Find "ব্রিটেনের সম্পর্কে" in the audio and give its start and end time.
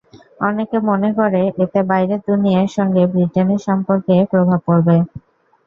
3.11-4.15